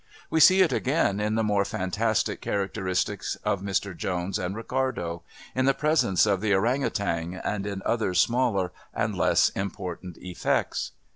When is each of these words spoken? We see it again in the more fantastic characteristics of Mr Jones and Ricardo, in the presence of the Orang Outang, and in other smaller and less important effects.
We 0.31 0.39
see 0.39 0.63
it 0.63 0.71
again 0.73 1.19
in 1.19 1.35
the 1.35 1.43
more 1.43 1.63
fantastic 1.63 2.41
characteristics 2.41 3.35
of 3.43 3.61
Mr 3.61 3.95
Jones 3.95 4.39
and 4.39 4.55
Ricardo, 4.55 5.21
in 5.53 5.65
the 5.65 5.75
presence 5.75 6.25
of 6.25 6.41
the 6.41 6.55
Orang 6.55 6.83
Outang, 6.83 7.35
and 7.35 7.67
in 7.67 7.83
other 7.85 8.15
smaller 8.15 8.71
and 8.95 9.13
less 9.15 9.49
important 9.49 10.17
effects. 10.17 10.93